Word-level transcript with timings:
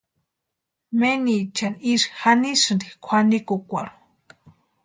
Menichani 0.99 1.77
ísï 1.93 2.09
janisïnti 2.19 2.87
kwʼanikukwarhu. 3.03 3.95